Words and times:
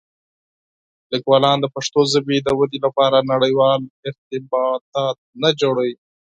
لیکوالان 1.11 1.57
د 1.61 1.65
پښتو 1.75 1.99
ژبې 2.13 2.37
د 2.41 2.49
ودې 2.59 2.79
لپاره 2.85 3.27
نړيوال 3.31 3.81
ارتباطات 4.07 5.17
نه 5.41 5.49
جوړوي. 5.61 5.95